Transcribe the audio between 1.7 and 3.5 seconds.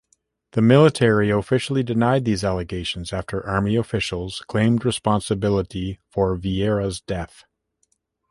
denied these allegations after